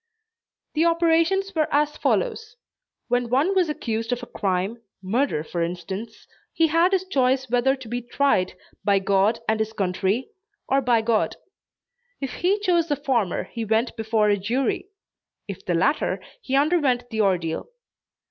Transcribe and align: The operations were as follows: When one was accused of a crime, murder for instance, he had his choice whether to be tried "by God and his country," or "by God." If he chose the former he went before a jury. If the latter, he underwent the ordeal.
The 0.73 0.83
operations 0.83 1.53
were 1.53 1.71
as 1.71 1.95
follows: 1.95 2.55
When 3.07 3.29
one 3.29 3.53
was 3.53 3.69
accused 3.69 4.11
of 4.11 4.23
a 4.23 4.25
crime, 4.25 4.81
murder 4.99 5.43
for 5.43 5.61
instance, 5.61 6.25
he 6.51 6.69
had 6.69 6.91
his 6.93 7.05
choice 7.05 7.47
whether 7.51 7.75
to 7.75 7.87
be 7.87 8.01
tried 8.01 8.55
"by 8.83 8.97
God 8.97 9.41
and 9.47 9.59
his 9.59 9.73
country," 9.73 10.31
or 10.67 10.81
"by 10.81 11.03
God." 11.03 11.35
If 12.19 12.33
he 12.33 12.57
chose 12.61 12.87
the 12.87 12.95
former 12.95 13.43
he 13.43 13.63
went 13.63 13.95
before 13.95 14.29
a 14.29 14.37
jury. 14.39 14.87
If 15.47 15.63
the 15.67 15.75
latter, 15.75 16.19
he 16.41 16.55
underwent 16.55 17.07
the 17.11 17.21
ordeal. 17.21 17.67